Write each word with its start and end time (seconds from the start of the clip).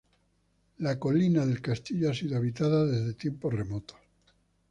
La 0.79 0.97
colina 0.97 1.45
del 1.45 1.61
castillo 1.61 2.09
ha 2.09 2.13
sido 2.15 2.35
habitada 2.35 2.87
desde 2.87 3.13
tiempos 3.13 3.53
remotos. 3.53 3.97